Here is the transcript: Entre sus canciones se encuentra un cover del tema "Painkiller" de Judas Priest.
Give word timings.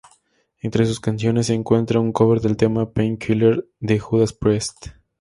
Entre 0.63 0.87
sus 0.87 0.99
canciones 0.99 1.45
se 1.45 1.53
encuentra 1.53 1.99
un 1.99 2.11
cover 2.11 2.41
del 2.41 2.57
tema 2.57 2.91
"Painkiller" 2.91 3.67
de 3.79 3.99
Judas 3.99 4.33
Priest. 4.33 4.87